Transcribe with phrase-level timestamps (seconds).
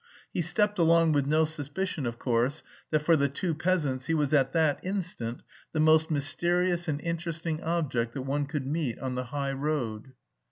[0.33, 4.33] He stepped along with no suspicion, of course, that for the two peasants he was
[4.33, 5.43] at that instant
[5.73, 10.13] the most mysterious and interesting object that one could meet on the high road.